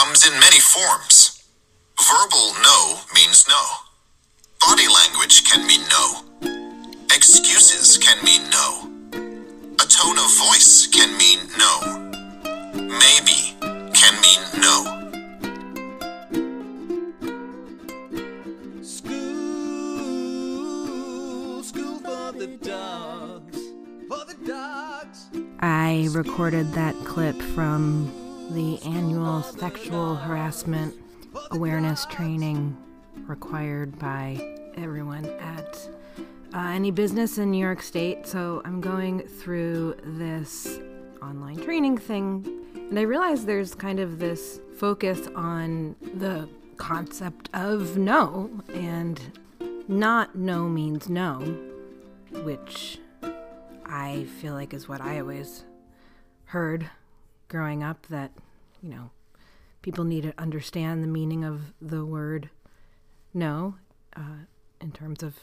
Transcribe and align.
comes 0.00 0.24
in 0.26 0.32
many 0.40 0.60
forms. 0.60 1.44
Verbal 2.00 2.54
no 2.62 3.00
means 3.14 3.46
no. 3.48 3.62
Body 4.66 4.88
language 4.88 5.44
can 5.44 5.66
mean 5.66 5.82
no. 5.90 6.24
Excuses 7.14 7.98
can 7.98 8.24
mean 8.24 8.48
no. 8.48 8.88
A 9.74 9.86
tone 9.86 10.18
of 10.18 10.30
voice 10.38 10.86
can 10.86 11.14
mean 11.18 11.40
no. 11.58 11.80
Maybe 13.04 13.54
can 13.92 14.14
mean 14.24 14.40
no. 14.66 14.76
School, 18.82 20.32
school 21.62 21.98
for 21.98 22.32
the 22.32 22.46
dogs, 22.62 23.58
for 24.08 24.24
the 24.24 24.36
dogs. 24.46 25.28
I 25.60 26.08
recorded 26.12 26.72
that 26.72 26.94
clip 27.04 27.42
from 27.54 28.19
the 28.50 28.82
annual 28.82 29.42
sexual 29.42 30.16
harassment 30.16 30.92
awareness 31.52 32.04
training 32.06 32.76
required 33.28 33.96
by 33.96 34.40
everyone 34.76 35.24
at 35.38 35.88
uh, 36.52 36.58
any 36.58 36.90
business 36.90 37.38
in 37.38 37.52
New 37.52 37.60
York 37.60 37.80
State. 37.80 38.26
So 38.26 38.60
I'm 38.64 38.80
going 38.80 39.20
through 39.20 39.96
this 40.02 40.80
online 41.22 41.62
training 41.62 41.98
thing, 41.98 42.44
and 42.74 42.98
I 42.98 43.02
realize 43.02 43.44
there's 43.44 43.72
kind 43.72 44.00
of 44.00 44.18
this 44.18 44.58
focus 44.76 45.28
on 45.36 45.94
the 46.14 46.48
concept 46.76 47.50
of 47.54 47.96
no, 47.96 48.50
and 48.74 49.20
not 49.86 50.34
no 50.34 50.68
means 50.68 51.08
no, 51.08 51.38
which 52.42 52.98
I 53.86 54.26
feel 54.40 54.54
like 54.54 54.74
is 54.74 54.88
what 54.88 55.00
I 55.00 55.20
always 55.20 55.62
heard 56.46 56.90
growing 57.50 57.82
up 57.82 58.06
that, 58.06 58.32
you 58.82 58.88
know, 58.88 59.10
people 59.82 60.04
need 60.04 60.22
to 60.22 60.32
understand 60.38 61.02
the 61.02 61.08
meaning 61.08 61.44
of 61.44 61.74
the 61.82 62.04
word 62.04 62.48
no 63.34 63.74
uh, 64.16 64.44
in 64.80 64.90
terms 64.92 65.22
of 65.22 65.36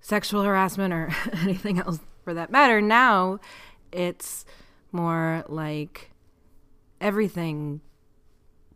sexual 0.00 0.42
harassment 0.42 0.92
or 0.92 1.14
anything 1.42 1.78
else 1.78 2.00
for 2.24 2.34
that 2.34 2.50
matter. 2.50 2.80
Now 2.80 3.38
it's 3.92 4.44
more 4.90 5.44
like 5.48 6.10
everything 7.00 7.80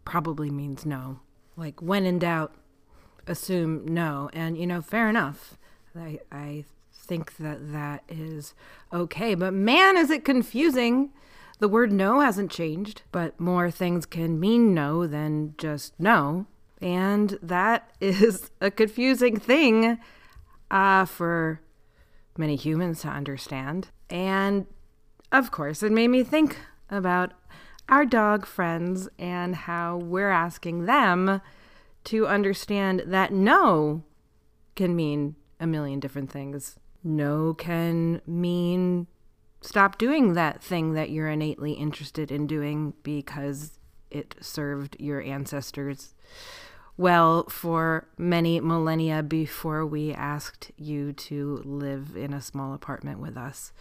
probably 0.05 0.51
means 0.51 0.87
no. 0.87 1.21
Like 1.57 1.81
when 1.81 2.05
in 2.05 2.19
doubt, 2.19 2.55
assume 3.27 3.87
no. 3.87 4.31
And, 4.33 4.59
you 4.59 4.67
know, 4.67 4.83
fair 4.83 5.09
enough. 5.09 5.57
I, 5.97 6.19
I 6.31 6.65
think 6.93 7.37
that 7.37 7.73
that 7.73 8.03
is 8.09 8.55
okay. 8.93 9.35
But 9.35 9.55
man, 9.55 9.97
is 9.97 10.11
it 10.11 10.25
confusing. 10.25 11.11
The 11.65 11.69
word 11.69 11.93
no 11.93 12.21
hasn't 12.21 12.51
changed, 12.51 13.01
but 13.11 13.41
more 13.41 13.71
things 13.71 14.05
can 14.05 14.39
mean 14.39 14.75
no 14.75 15.07
than 15.07 15.55
just 15.57 15.99
no. 15.99 16.45
And 16.83 17.39
that 17.41 17.91
is 18.03 18.51
a 18.61 18.71
confusing 18.71 19.41
thing 19.41 19.99
uh, 20.71 21.07
for 21.07 21.63
many 22.37 22.55
humans 22.55 23.01
to 23.01 23.09
understand. 23.09 23.89
And 24.11 24.67
of 25.33 25.51
course, 25.53 25.83
it 25.83 25.91
made 25.91 26.09
me 26.09 26.23
think 26.23 26.59
about 26.91 27.33
our 27.89 28.05
dog 28.05 28.45
friends 28.45 29.09
and 29.19 29.55
how 29.55 29.97
we're 29.97 30.29
asking 30.29 30.85
them 30.85 31.41
to 32.05 32.27
understand 32.27 33.05
that 33.07 33.33
no 33.33 34.05
can 34.77 34.95
mean 34.95 35.35
a 35.59 35.67
million 35.67 35.99
different 35.99 36.31
things. 36.31 36.79
No 37.03 37.55
can 37.55 38.21
mean 38.27 39.07
stop 39.65 39.99
doing 39.99 40.35
that 40.35 40.63
thing 40.63 40.93
that 40.93 41.11
you're 41.11 41.29
innately 41.29 41.73
interested 41.73 42.31
in 42.31 42.47
doing 42.47 42.93
because 43.03 43.79
it 44.11 44.35
served 44.41 44.97
your 45.01 45.23
ancestors 45.23 46.15
well 46.97 47.45
for 47.49 48.07
many 48.17 48.61
millennia 48.61 49.23
before 49.23 49.85
we 49.85 50.13
asked 50.13 50.71
you 50.77 51.13
to 51.13 51.61
live 51.65 52.17
in 52.17 52.33
a 52.33 52.41
small 52.41 52.75
apartment 52.75 53.19
with 53.19 53.37
us. 53.37 53.73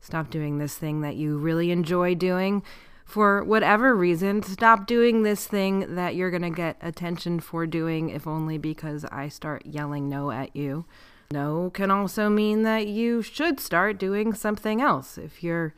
Stop 0.00 0.30
doing 0.30 0.58
this 0.58 0.76
thing 0.76 1.00
that 1.00 1.16
you 1.16 1.36
really 1.36 1.70
enjoy 1.70 2.14
doing 2.14 2.62
for 3.04 3.44
whatever 3.44 3.94
reason. 3.94 4.42
Stop 4.42 4.86
doing 4.86 5.22
this 5.22 5.46
thing 5.46 5.96
that 5.96 6.14
you're 6.14 6.30
going 6.30 6.42
to 6.42 6.50
get 6.50 6.76
attention 6.80 7.40
for 7.40 7.66
doing, 7.66 8.10
if 8.10 8.26
only 8.26 8.58
because 8.58 9.04
I 9.06 9.28
start 9.28 9.66
yelling 9.66 10.08
no 10.08 10.30
at 10.30 10.56
you. 10.56 10.86
No 11.32 11.70
can 11.70 11.90
also 11.90 12.28
mean 12.28 12.62
that 12.62 12.86
you 12.86 13.22
should 13.22 13.58
start 13.58 13.98
doing 13.98 14.34
something 14.34 14.82
else. 14.82 15.16
If 15.16 15.42
you're 15.42 15.74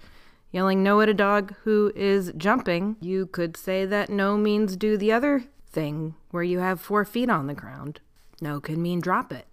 yelling 0.51 0.83
no 0.83 1.01
at 1.01 1.09
a 1.09 1.15
dog 1.15 1.55
who 1.63 1.93
is 1.95 2.33
jumping, 2.37 2.97
you 3.01 3.27
could 3.27 3.57
say 3.57 3.87
that 3.87 4.11
no 4.11 4.37
means 4.37 4.77
do 4.77 4.97
the 4.97 5.13
other 5.13 5.45
thing 5.71 6.17
where 6.33 6.43
you 6.43 6.59
have 6.59 6.81
four 6.81 7.05
feet 7.05 7.31
on 7.31 7.47
the 7.47 7.55
ground. 7.55 8.01
No 8.41 8.61
could 8.61 8.79
mean 8.79 9.01
drop 9.01 9.33
it. 9.33 9.47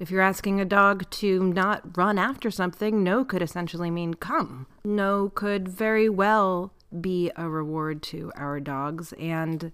If 0.00 0.10
you're 0.10 0.20
asking 0.20 0.60
a 0.60 0.64
dog 0.64 1.08
to 1.10 1.44
not 1.44 1.96
run 1.96 2.18
after 2.18 2.50
something, 2.50 3.04
no 3.04 3.24
could 3.24 3.42
essentially 3.42 3.90
mean 3.90 4.14
come. 4.14 4.66
No 4.82 5.28
could 5.28 5.68
very 5.68 6.08
well 6.08 6.72
be 7.00 7.30
a 7.36 7.48
reward 7.48 8.02
to 8.04 8.32
our 8.34 8.58
dogs. 8.58 9.12
And 9.12 9.70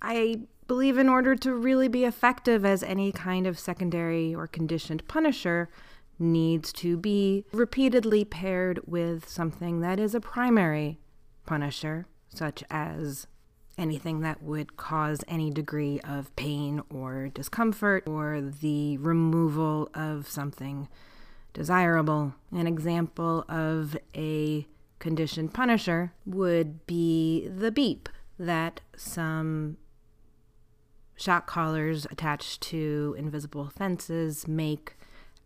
I 0.00 0.42
believe 0.70 0.98
in 0.98 1.08
order 1.08 1.34
to 1.34 1.52
really 1.52 1.88
be 1.88 2.04
effective 2.04 2.64
as 2.64 2.84
any 2.84 3.10
kind 3.10 3.44
of 3.44 3.58
secondary 3.58 4.32
or 4.32 4.46
conditioned 4.46 5.02
punisher, 5.08 5.68
needs 6.16 6.72
to 6.72 6.96
be 6.96 7.44
repeatedly 7.50 8.24
paired 8.24 8.78
with 8.86 9.28
something 9.28 9.80
that 9.80 9.98
is 9.98 10.14
a 10.14 10.20
primary 10.20 10.96
punisher, 11.44 12.06
such 12.28 12.62
as 12.70 13.26
anything 13.76 14.20
that 14.20 14.44
would 14.44 14.76
cause 14.76 15.24
any 15.26 15.50
degree 15.50 15.98
of 16.04 16.34
pain 16.36 16.80
or 16.88 17.26
discomfort 17.26 18.06
or 18.06 18.40
the 18.40 18.96
removal 18.98 19.90
of 19.92 20.28
something 20.28 20.86
desirable. 21.52 22.32
An 22.52 22.68
example 22.68 23.44
of 23.48 23.96
a 24.14 24.68
conditioned 25.00 25.52
punisher 25.52 26.12
would 26.24 26.86
be 26.86 27.48
the 27.48 27.72
beep 27.72 28.08
that 28.38 28.80
some 28.96 29.76
shock 31.20 31.46
collars 31.46 32.06
attached 32.10 32.62
to 32.62 33.14
invisible 33.18 33.70
fences 33.76 34.48
make 34.48 34.96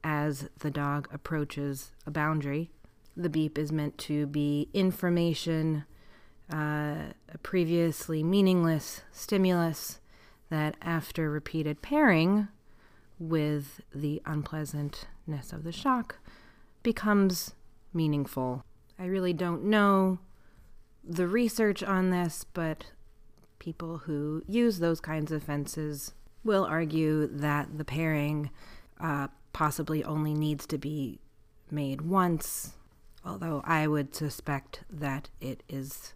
as 0.04 0.48
the 0.60 0.70
dog 0.70 1.08
approaches 1.12 1.90
a 2.06 2.10
boundary. 2.10 2.70
The 3.16 3.28
beep 3.28 3.58
is 3.58 3.72
meant 3.72 3.98
to 3.98 4.26
be 4.26 4.68
information 4.72 5.84
uh, 6.52 7.12
a 7.32 7.38
previously 7.42 8.22
meaningless 8.22 9.00
stimulus 9.10 9.98
that, 10.50 10.76
after 10.82 11.30
repeated 11.30 11.82
pairing 11.82 12.48
with 13.18 13.80
the 13.94 14.20
unpleasantness 14.26 15.52
of 15.52 15.64
the 15.64 15.72
shock, 15.72 16.18
becomes 16.82 17.54
meaningful. 17.92 18.64
I 18.98 19.06
really 19.06 19.32
don't 19.32 19.64
know 19.64 20.18
the 21.02 21.26
research 21.26 21.82
on 21.82 22.10
this, 22.10 22.44
but 22.52 22.86
people 23.64 23.96
who 23.96 24.42
use 24.46 24.78
those 24.78 25.00
kinds 25.00 25.32
of 25.32 25.42
fences 25.42 26.12
will 26.44 26.66
argue 26.66 27.26
that 27.26 27.78
the 27.78 27.84
pairing 27.84 28.50
uh, 29.00 29.26
possibly 29.54 30.04
only 30.04 30.34
needs 30.34 30.66
to 30.66 30.76
be 30.76 31.18
made 31.70 32.02
once, 32.02 32.74
although 33.24 33.62
I 33.64 33.86
would 33.86 34.14
suspect 34.14 34.80
that 34.90 35.30
it 35.40 35.62
is 35.66 36.12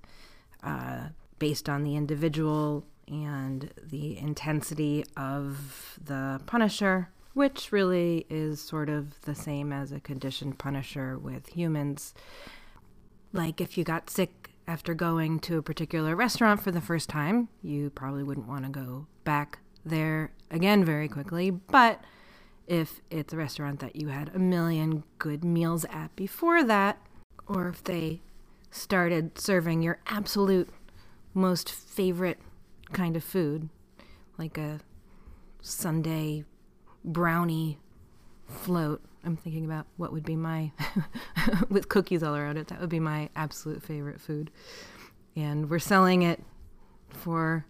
uh, 0.62 1.08
based 1.38 1.70
on 1.70 1.84
the 1.84 1.96
individual 1.96 2.84
and 3.06 3.72
the 3.82 4.18
intensity 4.18 5.06
of 5.16 5.98
the 6.04 6.42
punisher, 6.44 7.08
which 7.32 7.72
really 7.72 8.26
is 8.28 8.60
sort 8.60 8.90
of 8.90 9.18
the 9.22 9.34
same 9.34 9.72
as 9.72 9.90
a 9.90 10.00
conditioned 10.00 10.58
punisher 10.58 11.16
with 11.16 11.48
humans. 11.48 12.12
Like 13.32 13.58
if 13.62 13.78
you 13.78 13.84
got 13.84 14.10
sick 14.10 14.50
after 14.68 14.92
going 14.92 15.40
to 15.40 15.56
a 15.56 15.62
particular 15.62 16.14
restaurant 16.14 16.62
for 16.62 16.70
the 16.70 16.80
first 16.80 17.08
time, 17.08 17.48
you 17.62 17.88
probably 17.88 18.22
wouldn't 18.22 18.46
want 18.46 18.64
to 18.64 18.70
go 18.70 19.06
back 19.24 19.60
there 19.82 20.30
again 20.50 20.84
very 20.84 21.08
quickly. 21.08 21.50
But 21.50 22.04
if 22.66 23.00
it's 23.10 23.32
a 23.32 23.36
restaurant 23.36 23.80
that 23.80 23.96
you 23.96 24.08
had 24.08 24.30
a 24.34 24.38
million 24.38 25.04
good 25.18 25.42
meals 25.42 25.86
at 25.86 26.14
before 26.14 26.62
that, 26.64 26.98
or 27.46 27.68
if 27.68 27.82
they 27.82 28.20
started 28.70 29.38
serving 29.38 29.82
your 29.82 30.00
absolute 30.06 30.68
most 31.32 31.70
favorite 31.70 32.38
kind 32.92 33.16
of 33.16 33.24
food, 33.24 33.70
like 34.36 34.58
a 34.58 34.80
Sunday 35.62 36.44
brownie 37.02 37.78
float. 38.46 39.02
I'm 39.24 39.36
thinking 39.36 39.64
about 39.64 39.86
what 39.96 40.12
would 40.12 40.24
be 40.24 40.36
my, 40.36 40.72
with 41.68 41.88
cookies 41.88 42.22
all 42.22 42.36
around 42.36 42.56
it, 42.56 42.68
that 42.68 42.80
would 42.80 42.88
be 42.88 43.00
my 43.00 43.28
absolute 43.36 43.82
favorite 43.82 44.20
food. 44.20 44.50
And 45.36 45.68
we're 45.68 45.78
selling 45.78 46.22
it 46.22 46.42
for 47.08 47.64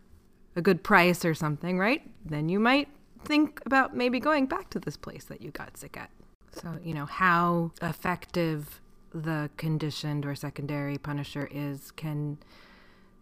a 0.57 0.63
good 0.63 0.83
price 0.83 1.25
or 1.25 1.35
something, 1.35 1.79
right? 1.79 2.03
Then 2.25 2.49
you 2.49 2.59
might 2.59 2.89
think 3.25 3.61
about 3.67 3.97
maybe 3.97 4.21
going 4.21 4.47
back 4.47 4.71
to 4.71 4.81
this 4.81 4.97
place 4.97 5.25
that 5.25 5.43
you 5.43 5.51
got 5.51 5.77
sick 5.77 5.97
at. 5.97 6.11
So, 6.53 6.79
you 6.83 6.95
know, 6.95 7.07
how 7.07 7.73
effective 7.83 8.81
the 9.15 9.51
conditioned 9.57 10.27
or 10.27 10.35
secondary 10.35 10.99
punisher 10.99 11.49
is 11.51 11.91
can 11.93 12.39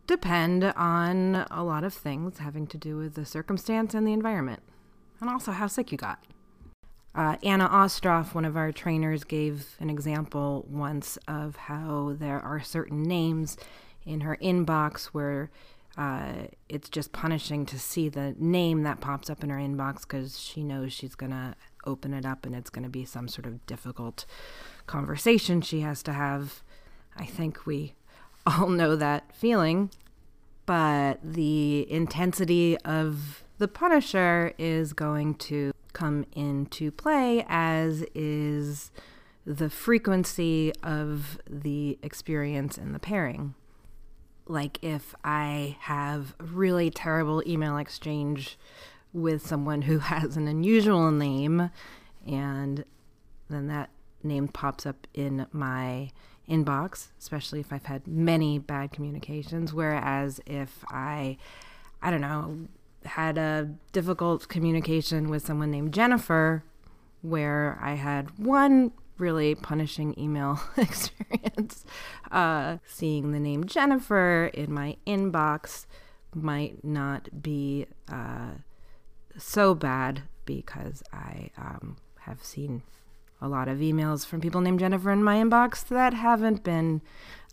depend 0.06 0.64
on 0.64 1.46
a 1.50 1.62
lot 1.62 1.84
of 1.84 1.93
things 1.93 2.38
having 2.38 2.67
to 2.69 2.76
do 2.76 2.96
with 2.96 3.14
the 3.14 3.25
circumstance 3.25 3.94
and 3.94 4.06
the 4.06 4.12
environment, 4.12 4.62
and 5.20 5.29
also 5.29 5.52
how 5.52 5.67
sick 5.67 5.90
you 5.90 5.99
got. 5.99 6.22
Uh, 7.16 7.36
Anna 7.42 7.66
Ostroff, 7.70 8.34
one 8.34 8.44
of 8.44 8.58
our 8.58 8.70
trainers, 8.70 9.24
gave 9.24 9.74
an 9.80 9.88
example 9.88 10.66
once 10.68 11.16
of 11.26 11.56
how 11.56 12.14
there 12.18 12.38
are 12.38 12.60
certain 12.60 13.02
names 13.02 13.56
in 14.04 14.20
her 14.20 14.36
inbox 14.42 15.06
where 15.06 15.50
uh, 15.96 16.32
it's 16.68 16.90
just 16.90 17.12
punishing 17.12 17.64
to 17.64 17.78
see 17.78 18.10
the 18.10 18.34
name 18.38 18.82
that 18.82 19.00
pops 19.00 19.30
up 19.30 19.42
in 19.42 19.48
her 19.48 19.56
inbox 19.56 20.02
because 20.02 20.38
she 20.38 20.62
knows 20.62 20.92
she's 20.92 21.14
going 21.14 21.32
to 21.32 21.54
open 21.86 22.12
it 22.12 22.26
up 22.26 22.44
and 22.44 22.54
it's 22.54 22.68
going 22.68 22.82
to 22.82 22.90
be 22.90 23.06
some 23.06 23.28
sort 23.28 23.46
of 23.46 23.64
difficult 23.64 24.26
conversation 24.86 25.62
she 25.62 25.80
has 25.80 26.02
to 26.02 26.12
have. 26.12 26.62
I 27.16 27.24
think 27.24 27.64
we 27.64 27.94
all 28.46 28.69
know 28.69 28.94
that 28.94 29.34
feeling, 29.34 29.88
but 30.66 31.19
the 31.24 31.90
intensity 31.90 32.76
of 32.84 33.42
the 33.56 33.69
Punisher 33.69 34.52
is 34.58 34.92
going 34.92 35.36
to 35.36 35.72
come 35.96 36.26
into 36.34 36.90
play, 36.90 37.43
as 37.48 38.04
is 38.14 38.90
the 39.46 39.70
frequency 39.70 40.70
of 40.82 41.38
the 41.48 41.98
experience 42.02 42.76
and 42.76 42.94
the 42.94 42.98
pairing. 42.98 43.54
Like 44.46 44.78
if 44.82 45.14
I 45.25 45.78
have 45.81 46.34
a 46.38 46.44
really 46.44 46.90
terrible 46.90 47.43
email 47.46 47.78
exchange 47.78 48.58
with 49.14 49.46
someone 49.46 49.82
who 49.82 49.98
has 50.12 50.37
an 50.37 50.46
unusual 50.46 51.10
name, 51.10 51.70
and 52.26 52.84
then 53.48 53.66
that 53.69 53.88
name 54.22 54.48
pops 54.48 54.84
up 54.84 55.06
in 55.14 55.46
my 55.50 56.10
inbox, 56.46 57.08
especially 57.19 57.60
if 57.60 57.72
I've 57.72 57.87
had 57.87 58.06
many 58.06 58.58
bad 58.58 58.93
communications. 58.93 59.72
Whereas 59.72 60.43
if 60.44 60.84
I, 60.90 61.38
I 62.02 62.10
don't 62.10 62.20
know, 62.20 62.69
had 63.06 63.38
a 63.38 63.70
difficult 63.93 64.49
communication 64.49 65.29
with 65.29 65.44
someone 65.44 65.70
named 65.70 65.93
Jennifer, 65.93 66.64
where 67.23 67.79
I 67.81 67.94
had 67.94 68.38
one 68.38 68.93
really 69.19 69.55
punishing 69.55 70.19
email 70.19 70.61
experience, 70.76 71.85
uh, 72.31 72.79
seeing 72.87 73.32
the 73.32 73.41
name 73.41 73.64
Jennifer 73.64 74.50
in 74.53 74.73
my 74.73 74.97
inbox 75.06 75.87
might 76.35 76.85
not 76.85 77.43
be 77.43 77.87
uh, 78.11 78.50
so 79.38 79.75
bad 79.75 80.23
because 80.44 81.03
I 81.12 81.50
um, 81.56 81.97
have 82.20 82.44
seen 82.44 82.82
a 83.41 83.49
lot 83.49 83.69
of 83.69 83.79
emails 83.79 84.25
from 84.26 84.41
people 84.41 84.61
named 84.61 84.81
Jennifer 84.81 85.11
in 85.11 85.23
my 85.23 85.37
inbox 85.37 85.87
that 85.88 86.14
haven't 86.14 86.62
been 86.62 87.03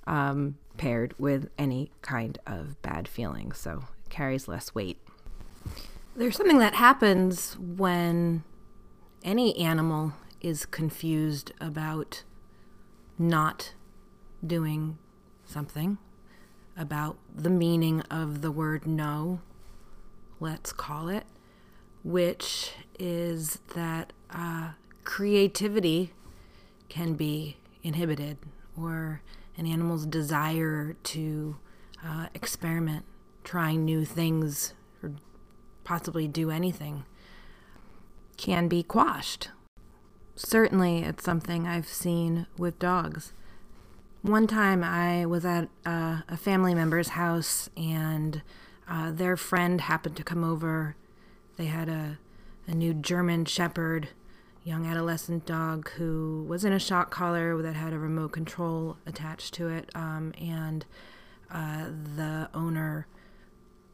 um, 0.08 0.58
paired 0.78 1.14
with 1.18 1.50
any 1.58 1.92
kind 2.02 2.38
of 2.46 2.82
bad 2.82 3.08
feeling, 3.08 3.52
so 3.52 3.84
it 4.06 4.10
carries 4.10 4.48
less 4.48 4.74
weight. 4.74 5.00
There's 6.16 6.38
something 6.38 6.60
that 6.60 6.76
happens 6.76 7.58
when 7.58 8.44
any 9.24 9.58
animal 9.58 10.14
is 10.42 10.68
confused 10.68 11.52
about 11.60 12.22
not 13.18 13.74
doing 14.46 15.00
something, 15.44 15.98
about 16.78 17.18
the 17.34 17.50
meaning 17.50 18.02
of 18.12 18.44
the 18.44 18.52
word 18.52 18.86
no, 18.86 19.42
let's 20.40 20.72
call 20.72 21.10
it, 21.10 21.26
which 22.04 22.74
is 23.00 23.58
that 23.74 24.14
uh, 24.30 24.74
creativity 25.04 26.14
can 26.90 27.16
be 27.16 27.58
inhibited 27.82 28.38
or 28.78 29.24
an 29.58 29.66
animal's 29.66 30.06
desire 30.06 30.96
to 31.02 31.58
uh, 32.06 32.28
experiment, 32.36 33.04
try 33.44 33.76
new 33.76 34.06
things, 34.06 34.76
possibly 35.84 36.28
do 36.28 36.50
anything 36.50 37.06
can 38.38 38.68
be 38.68 38.84
quashed. 38.84 39.50
Certainly, 40.36 41.04
it's 41.04 41.24
something 41.24 41.68
I've 41.68 41.88
seen 41.88 42.48
with 42.58 42.80
dogs. 42.80 43.34
One 44.22 44.48
time 44.48 44.84
I 44.84 45.26
was 45.26 45.46
at 45.46 45.70
uh, 45.86 46.22
a 46.28 46.38
family 46.38 46.74
member's 46.74 47.10
house 47.10 47.70
and 47.76 48.42
uh, 48.88 49.12
their 49.12 49.38
friend 49.38 49.82
happened 49.82 50.16
to 50.18 50.24
come 50.24 50.44
over. 50.44 50.96
They 51.58 51.66
had 51.66 51.90
a, 51.90 52.18
a 52.68 52.74
new 52.74 52.94
German 52.94 53.46
Shepherd 53.46 54.10
young 54.64 54.86
adolescent 54.86 55.46
dog 55.46 55.90
who 55.92 56.46
was 56.48 56.64
in 56.64 56.72
a 56.72 56.80
shock 56.80 57.12
collar 57.12 57.62
that 57.62 57.76
had 57.76 57.94
a 57.94 58.00
remote 58.00 58.32
control 58.32 58.98
attached 59.06 59.54
to 59.56 59.68
it, 59.68 59.90
um, 59.94 60.34
and 60.40 60.86
uh, 61.52 61.88
the 62.16 62.50
owner 62.54 63.06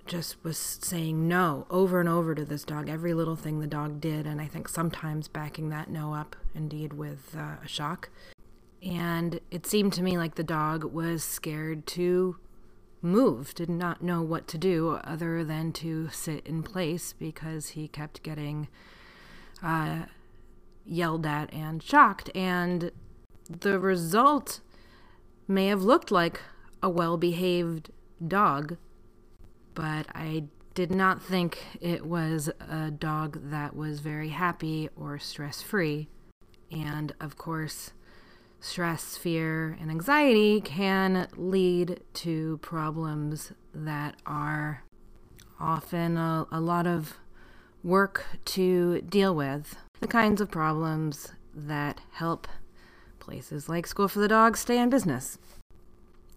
just 0.10 0.44
was 0.44 0.58
saying 0.58 1.28
no 1.28 1.68
over 1.70 2.00
and 2.00 2.10
over 2.10 2.36
to 2.36 2.44
this 2.44 2.66
dog, 2.66 2.90
every 2.90 3.14
little 3.14 3.36
thing 3.36 3.60
the 3.60 3.68
dog 3.68 4.02
did, 4.02 4.26
and 4.26 4.42
I 4.42 4.48
think 4.48 4.68
sometimes 4.68 5.28
backing 5.28 5.70
that 5.70 5.90
no 5.90 6.14
up 6.14 6.36
indeed 6.54 6.94
with 6.94 7.36
uh, 7.38 7.64
a 7.64 7.68
shock. 7.68 8.10
And 8.82 9.40
it 9.52 9.66
seemed 9.66 9.94
to 9.94 10.04
me 10.04 10.18
like 10.18 10.36
the 10.36 10.44
dog 10.44 10.84
was 10.84 11.24
scared 11.24 11.86
to 11.88 12.38
move, 13.02 13.54
did 13.54 13.70
not 13.70 14.02
know 14.02 14.22
what 14.22 14.48
to 14.50 14.58
do 14.58 15.00
other 15.04 15.44
than 15.44 15.72
to 15.74 16.10
sit 16.10 16.46
in 16.46 16.64
place 16.64 17.14
because 17.14 17.70
he 17.70 17.88
kept 17.88 18.24
getting 18.24 18.68
uh, 19.62 20.04
yelled 20.86 21.26
at 21.26 21.54
and 21.54 21.84
shocked. 21.84 22.30
And 22.36 22.92
the 23.50 23.80
result 23.80 24.62
may 25.48 25.68
have 25.68 25.84
looked 25.84 26.12
like 26.12 26.42
a 26.82 26.90
well 26.90 27.18
behaved 27.18 27.92
dog, 28.26 28.78
but 29.74 30.07
I 30.13 30.45
did 30.74 30.92
not 30.92 31.21
think 31.21 31.60
it 31.81 32.06
was 32.06 32.50
a 32.69 32.92
dog 32.92 33.50
that 33.50 33.75
was 33.75 34.00
very 34.00 34.30
happy 34.30 34.89
or 34.95 35.19
stress 35.19 35.62
free. 35.62 36.07
And 36.71 37.13
of 37.19 37.38
course, 37.38 37.92
stress, 38.60 39.18
fear, 39.18 39.77
and 39.80 39.89
anxiety 39.89 40.62
can 40.62 41.27
lead 41.36 42.01
to 42.13 42.60
problems 42.62 43.51
that 43.74 44.16
are 44.25 44.83
often 45.60 46.18
a, 46.18 46.48
a 46.51 46.60
lot 46.60 46.88
of 46.88 47.18
work 47.83 48.25
to 48.45 49.01
deal 49.01 49.36
with 49.36 49.75
the 50.00 50.07
kinds 50.07 50.42
of 50.42 50.51
problems 50.51 51.33
that 51.54 52.01
help 52.12 52.48
places 53.19 53.68
like 53.68 53.86
School 53.86 54.07
for 54.07 54.19
the 54.19 54.27
Dog 54.27 54.57
stay 54.57 54.77
in 54.77 54.89
business. 54.89 55.38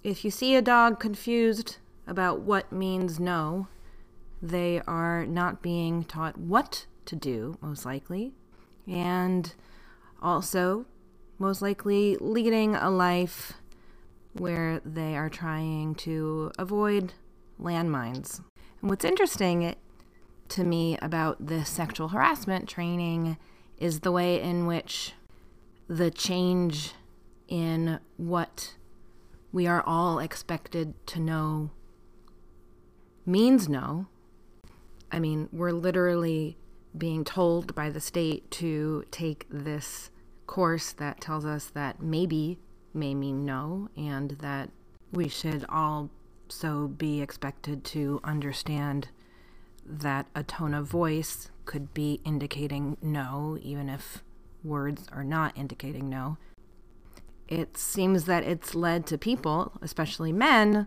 If 0.02 0.24
you 0.24 0.30
see 0.30 0.56
a 0.56 0.62
dog 0.62 0.98
confused 0.98 1.76
about 2.12 2.40
what 2.40 2.70
means 2.70 3.18
no, 3.18 3.68
they 4.42 4.82
are 4.86 5.24
not 5.24 5.62
being 5.62 6.04
taught 6.04 6.36
what 6.36 6.84
to 7.06 7.16
do, 7.16 7.56
most 7.62 7.86
likely, 7.86 8.34
and 8.86 9.54
also, 10.20 10.84
most 11.38 11.62
likely, 11.62 12.18
leading 12.20 12.74
a 12.74 12.90
life 12.90 13.54
where 14.34 14.82
they 14.84 15.16
are 15.16 15.30
trying 15.30 15.94
to 15.94 16.52
avoid 16.58 17.14
landmines. 17.58 18.42
And 18.82 18.90
what's 18.90 19.06
interesting 19.06 19.74
to 20.50 20.64
me 20.64 20.98
about 21.00 21.46
this 21.46 21.70
sexual 21.70 22.08
harassment 22.08 22.68
training 22.68 23.38
is 23.78 24.00
the 24.00 24.12
way 24.12 24.38
in 24.38 24.66
which 24.66 25.14
the 25.88 26.10
change 26.10 26.92
in 27.48 28.00
what 28.18 28.76
we 29.50 29.66
are 29.66 29.82
all 29.86 30.18
expected 30.18 30.94
to 31.06 31.18
know 31.18 31.70
means 33.24 33.68
no. 33.68 34.06
I 35.10 35.18
mean, 35.18 35.48
we're 35.52 35.72
literally 35.72 36.56
being 36.96 37.24
told 37.24 37.74
by 37.74 37.90
the 37.90 38.00
state 38.00 38.50
to 38.50 39.04
take 39.10 39.46
this 39.50 40.10
course 40.46 40.92
that 40.92 41.20
tells 41.20 41.44
us 41.44 41.66
that 41.66 42.02
maybe 42.02 42.58
may 42.94 43.14
mean 43.14 43.44
no, 43.44 43.88
and 43.96 44.32
that 44.32 44.70
we 45.12 45.28
should 45.28 45.64
also 45.68 46.88
be 46.88 47.20
expected 47.22 47.84
to 47.84 48.20
understand 48.24 49.08
that 49.84 50.26
a 50.34 50.42
tone 50.42 50.74
of 50.74 50.86
voice 50.86 51.50
could 51.64 51.92
be 51.94 52.20
indicating 52.24 52.96
no, 53.02 53.58
even 53.62 53.88
if 53.88 54.22
words 54.62 55.06
are 55.12 55.24
not 55.24 55.56
indicating 55.56 56.08
no. 56.08 56.36
It 57.48 57.76
seems 57.76 58.24
that 58.24 58.44
it's 58.44 58.74
led 58.74 59.06
to 59.06 59.18
people, 59.18 59.72
especially 59.82 60.32
men, 60.32 60.86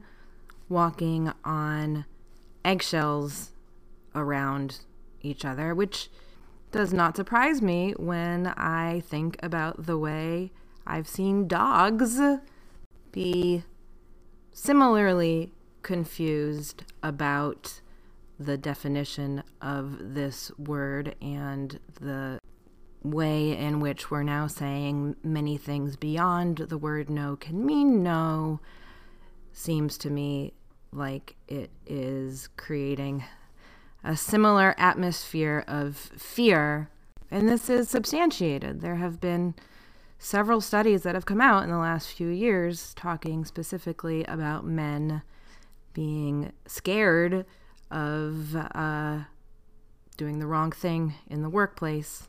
walking 0.69 1.31
on 1.43 2.05
eggshells 2.65 3.51
around 4.13 4.79
each 5.21 5.45
other, 5.45 5.73
which 5.73 6.09
does 6.71 6.91
not 6.91 7.15
surprise 7.15 7.61
me 7.61 7.93
when 7.97 8.47
I 8.47 9.01
think 9.07 9.37
about 9.41 9.85
the 9.85 9.97
way 9.97 10.51
I've 10.85 11.07
seen 11.07 11.47
dogs 11.47 12.19
be 13.11 13.63
similarly 14.51 15.53
confused 15.83 16.83
about 17.01 17.81
the 18.39 18.57
definition 18.57 19.43
of 19.61 20.15
this 20.15 20.51
word 20.57 21.15
and 21.21 21.79
the 22.01 22.39
way 23.03 23.55
in 23.55 23.79
which 23.79 24.09
we're 24.09 24.23
now 24.23 24.47
saying 24.47 25.15
many 25.23 25.57
things 25.57 25.95
beyond 25.95 26.57
the 26.57 26.77
word 26.77 27.09
no 27.09 27.35
can 27.35 27.65
mean 27.65 28.01
no 28.01 28.59
seems 29.53 29.97
to 29.99 30.09
me 30.09 30.53
like 30.91 31.35
it 31.47 31.71
is 31.85 32.49
creating 32.57 33.23
a 34.03 34.15
similar 34.15 34.75
atmosphere 34.77 35.63
of 35.67 35.95
fear. 35.95 36.89
And 37.31 37.49
this 37.49 37.69
is 37.69 37.89
substantiated. 37.89 38.81
There 38.81 38.95
have 38.95 39.19
been 39.19 39.55
several 40.19 40.61
studies 40.61 41.03
that 41.03 41.15
have 41.15 41.25
come 41.25 41.41
out 41.41 41.63
in 41.63 41.69
the 41.69 41.77
last 41.77 42.09
few 42.09 42.29
years 42.29 42.93
talking 42.93 43.45
specifically 43.45 44.23
about 44.25 44.65
men 44.65 45.21
being 45.93 46.51
scared 46.67 47.45
of 47.89 48.55
uh, 48.55 49.19
doing 50.17 50.39
the 50.39 50.47
wrong 50.47 50.71
thing 50.71 51.13
in 51.27 51.41
the 51.41 51.49
workplace, 51.49 52.27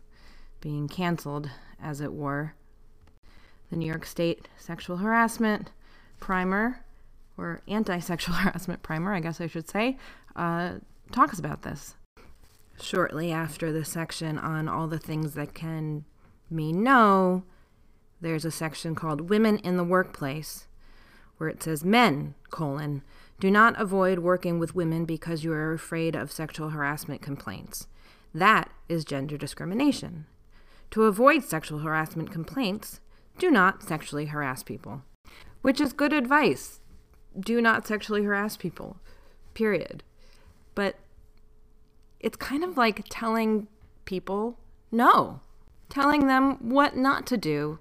being 0.61 0.89
canceled, 0.89 1.51
as 1.83 2.01
it 2.01 2.13
were. 2.13 2.55
The 3.71 3.77
New 3.77 3.87
York 3.87 4.07
State 4.07 4.49
Sexual 4.57 4.99
Harassment 4.99 5.73
Primer, 6.21 6.85
or 7.37 7.61
Anti 7.69 7.99
Sexual 7.99 8.35
Harassment 8.37 8.83
Primer, 8.83 9.15
I 9.15 9.21
guess 9.21 9.41
I 9.41 9.47
should 9.47 9.69
say, 9.69 9.97
uh, 10.35 10.75
talks 11.13 11.39
about 11.39 11.63
this. 11.63 11.95
Shortly 12.81 13.33
after 13.33 13.73
the 13.73 13.85
section 13.85 14.39
on 14.39 14.69
all 14.69 14.87
the 14.87 14.99
things 14.99 15.35
that 15.35 15.55
can 15.55 16.05
mean 16.51 16.83
no, 16.83 17.45
there's 18.21 18.45
a 18.45 18.51
section 18.51 18.95
called 18.95 19.29
Women 19.29 19.59
in 19.59 19.77
the 19.77 19.85
Workplace, 19.85 20.67
where 21.39 21.49
it 21.49 21.63
says 21.63 21.85
men, 21.85 22.35
colon, 22.51 23.03
do 23.39 23.51
not 23.51 23.79
avoid 23.79 24.21
working 24.21 24.59
with 24.59 24.75
women 24.75 25.05
because 25.05 25.45
you 25.45 25.53
are 25.53 25.73
afraid 25.73 26.17
of 26.17 26.33
sexual 26.33 26.71
harassment 26.71 27.21
complaints. 27.21 27.87
That 28.35 28.71
is 28.89 29.05
gender 29.05 29.37
discrimination. 29.37 30.27
To 30.93 31.05
avoid 31.05 31.45
sexual 31.45 31.81
harassment 31.81 32.31
complaints, 32.31 33.01
do 33.39 33.51
not 33.51 33.83
sexually 33.83 34.27
harass 34.27 34.63
people. 34.63 35.03
Which 35.61 35.81
is 35.81 35.93
good 35.93 36.13
advice. 36.13 36.81
Do 37.39 37.61
not 37.61 37.87
sexually 37.87 38.23
harass 38.25 38.57
people. 38.57 38.99
Period. 39.55 40.03
But 40.75 40.97
it's 42.21 42.37
kind 42.37 42.65
of 42.65 42.77
like 42.77 43.05
telling 43.09 43.69
people 44.05 44.59
no, 44.91 45.41
telling 45.89 46.27
them 46.27 46.71
what 46.71 46.97
not 46.97 47.27
to 47.27 47.37
do 47.37 47.79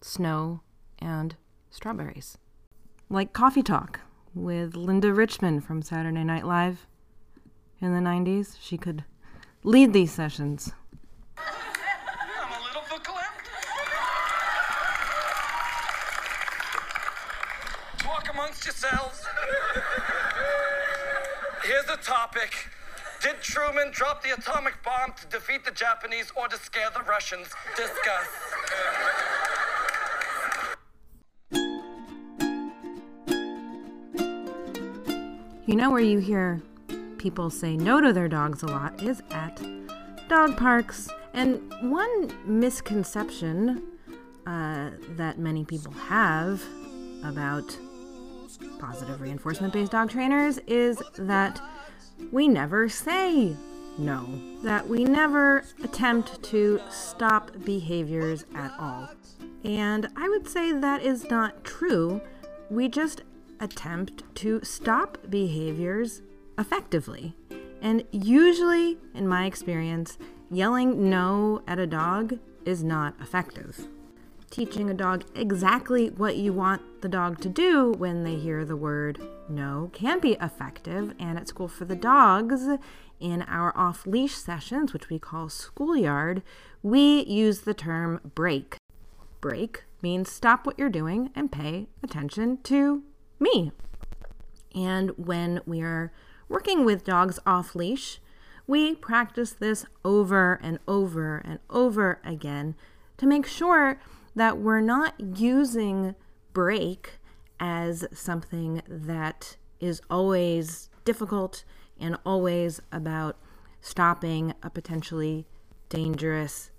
snow 0.00 0.60
and 0.98 1.34
strawberries. 1.70 2.38
Like 3.08 3.32
Coffee 3.32 3.62
Talk 3.62 4.00
with 4.34 4.76
Linda 4.76 5.12
Richman 5.12 5.60
from 5.60 5.82
Saturday 5.82 6.24
Night 6.24 6.46
Live 6.46 6.86
in 7.80 7.94
the 7.94 8.00
90s. 8.00 8.56
She 8.60 8.76
could 8.76 9.04
lead 9.62 9.92
these 9.92 10.12
sessions. 10.12 10.72
I'm 11.38 11.44
a 12.52 12.64
little 12.64 12.82
verklempt. 12.82 13.48
Talk 17.98 18.28
amongst 18.32 18.64
yourselves. 18.64 19.24
Here's 21.62 21.84
the 21.86 21.96
topic. 22.36 22.68
Did 23.22 23.40
Truman 23.40 23.90
drop 23.92 24.22
the 24.22 24.30
atomic 24.30 24.74
bomb 24.84 25.14
to 25.20 25.26
defeat 25.28 25.64
the 25.64 25.70
Japanese 25.70 26.30
or 26.36 26.48
to 26.48 26.56
scare 26.56 26.90
the 26.94 27.02
Russians? 27.02 27.48
Discuss. 27.76 28.28
You 35.66 35.74
know 35.74 35.90
where 35.90 36.00
you 36.00 36.18
hear 36.18 36.62
people 37.18 37.50
say 37.50 37.76
no 37.76 38.00
to 38.00 38.12
their 38.12 38.28
dogs 38.28 38.62
a 38.62 38.66
lot 38.66 39.02
is 39.02 39.22
at 39.30 39.60
dog 40.28 40.56
parks. 40.56 41.08
And 41.32 41.72
one 41.90 42.32
misconception 42.46 43.82
uh, 44.46 44.90
that 45.16 45.38
many 45.38 45.64
people 45.64 45.92
have 45.92 46.62
about 47.24 47.76
positive 48.78 49.20
reinforcement 49.20 49.72
based 49.72 49.92
dog 49.92 50.10
trainers 50.10 50.58
is 50.66 51.02
that 51.18 51.60
we 52.32 52.48
never 52.48 52.88
say 52.88 53.56
no, 53.98 54.28
that 54.62 54.88
we 54.88 55.04
never 55.04 55.64
attempt 55.82 56.42
to 56.44 56.80
stop 56.90 57.50
behaviors 57.64 58.44
at 58.54 58.72
all. 58.78 59.08
And 59.64 60.08
I 60.16 60.28
would 60.28 60.48
say 60.48 60.72
that 60.72 61.02
is 61.02 61.30
not 61.30 61.64
true. 61.64 62.20
We 62.70 62.88
just 62.88 63.22
attempt 63.58 64.22
to 64.36 64.60
stop 64.62 65.18
behaviors 65.28 66.22
effectively. 66.58 67.34
And 67.80 68.04
usually, 68.10 68.98
in 69.14 69.26
my 69.28 69.46
experience, 69.46 70.18
yelling 70.50 71.08
no 71.08 71.62
at 71.66 71.78
a 71.78 71.86
dog 71.86 72.38
is 72.64 72.84
not 72.84 73.14
effective. 73.20 73.88
Teaching 74.56 74.88
a 74.88 74.94
dog 74.94 75.24
exactly 75.34 76.08
what 76.08 76.36
you 76.36 76.50
want 76.50 77.02
the 77.02 77.10
dog 77.10 77.42
to 77.42 77.48
do 77.50 77.90
when 77.90 78.24
they 78.24 78.36
hear 78.36 78.64
the 78.64 78.74
word 78.74 79.20
no 79.50 79.90
can 79.92 80.18
be 80.18 80.32
effective. 80.40 81.12
And 81.18 81.36
at 81.36 81.46
School 81.46 81.68
for 81.68 81.84
the 81.84 81.94
Dogs, 81.94 82.66
in 83.20 83.42
our 83.42 83.76
off 83.76 84.06
leash 84.06 84.34
sessions, 84.34 84.94
which 84.94 85.10
we 85.10 85.18
call 85.18 85.50
schoolyard, 85.50 86.42
we 86.82 87.22
use 87.24 87.60
the 87.60 87.74
term 87.74 88.18
break. 88.34 88.76
Break 89.42 89.84
means 90.00 90.32
stop 90.32 90.64
what 90.64 90.78
you're 90.78 90.88
doing 90.88 91.28
and 91.34 91.52
pay 91.52 91.88
attention 92.02 92.56
to 92.62 93.02
me. 93.38 93.72
And 94.74 95.10
when 95.18 95.60
we 95.66 95.82
are 95.82 96.14
working 96.48 96.86
with 96.86 97.04
dogs 97.04 97.38
off 97.44 97.74
leash, 97.74 98.22
we 98.66 98.94
practice 98.94 99.52
this 99.52 99.84
over 100.02 100.58
and 100.62 100.78
over 100.88 101.42
and 101.44 101.58
over 101.68 102.20
again 102.24 102.74
to 103.18 103.26
make 103.26 103.46
sure 103.46 103.98
that 104.36 104.58
we're 104.58 104.80
not 104.80 105.14
using 105.18 106.14
break 106.52 107.18
as 107.58 108.06
something 108.12 108.82
that 108.86 109.56
is 109.80 110.00
always 110.08 110.90
difficult 111.04 111.64
and 111.98 112.16
always 112.24 112.80
about 112.92 113.36
stopping 113.80 114.54
a 114.62 114.70
potentially 114.70 115.46
dangerous 115.88 116.70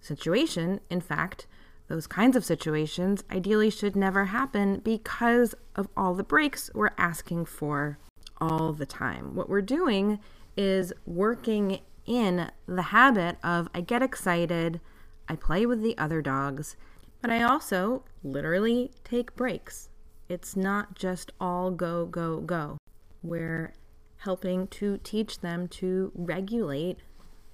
situation. 0.00 0.80
In 0.90 1.00
fact, 1.00 1.46
those 1.88 2.06
kinds 2.06 2.36
of 2.36 2.44
situations 2.44 3.24
ideally 3.30 3.70
should 3.70 3.96
never 3.96 4.26
happen 4.26 4.78
because 4.78 5.54
of 5.74 5.88
all 5.96 6.14
the 6.14 6.22
breaks 6.22 6.70
we're 6.74 6.90
asking 6.96 7.46
for 7.46 7.98
all 8.40 8.72
the 8.72 8.86
time. 8.86 9.34
What 9.34 9.48
we're 9.48 9.60
doing 9.60 10.20
is 10.56 10.92
working 11.04 11.80
in 12.06 12.50
the 12.66 12.82
habit 12.82 13.38
of 13.42 13.68
I 13.74 13.80
get 13.80 14.02
excited, 14.02 14.80
I 15.28 15.36
play 15.36 15.66
with 15.66 15.82
the 15.82 15.96
other 15.98 16.22
dogs, 16.22 16.76
But 17.20 17.30
I 17.30 17.42
also 17.42 18.04
literally 18.22 18.90
take 19.04 19.36
breaks. 19.36 19.88
It's 20.28 20.56
not 20.56 20.94
just 20.94 21.32
all 21.40 21.70
go, 21.70 22.06
go, 22.06 22.40
go. 22.40 22.78
We're 23.22 23.74
helping 24.18 24.66
to 24.68 24.98
teach 24.98 25.40
them 25.40 25.68
to 25.68 26.12
regulate 26.14 26.98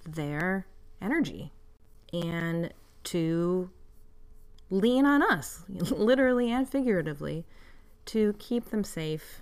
their 0.05 0.67
energy 1.01 1.53
and 2.13 2.73
to 3.05 3.71
lean 4.71 5.07
on 5.07 5.23
us, 5.23 5.65
literally 5.69 6.51
and 6.51 6.69
figuratively, 6.69 7.45
to 8.07 8.35
keep 8.39 8.67
them 8.67 8.85
safe, 8.85 9.41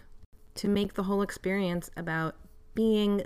to 0.54 0.68
make 0.68 0.94
the 0.94 1.04
whole 1.04 1.22
experience 1.22 1.90
about 1.96 2.36
being 2.74 3.22